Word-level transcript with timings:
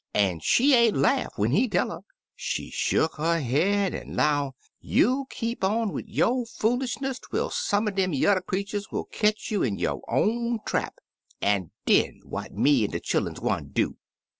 An' 0.15 0.39
she 0.39 0.73
ain't 0.73 0.97
laugh 0.97 1.29
when 1.35 1.51
he 1.51 1.67
tell 1.69 1.91
'er; 1.91 1.99
she 2.35 2.71
shuck 2.71 3.19
'er 3.19 3.39
head 3.39 3.93
an' 3.93 4.15
'low, 4.15 4.55
'You'll 4.79 5.25
keep 5.27 5.63
on 5.63 5.93
wid 5.93 6.09
yo' 6.09 6.43
foolishness 6.45 7.19
twel 7.19 7.51
some 7.51 7.87
er 7.87 7.91
dem 7.91 8.11
yuther 8.11 8.41
creeturs 8.41 8.87
will 8.91 9.05
ketch 9.05 9.51
you 9.51 9.61
in 9.61 9.77
yo' 9.77 10.01
own 10.07 10.57
trap— 10.65 10.95
an' 11.43 11.69
den 11.85 12.21
what 12.23 12.51
me 12.51 12.83
an' 12.83 12.89
de 12.89 12.99
chilluns 12.99 13.37
gwine 13.39 13.67
do?' 13.73 13.95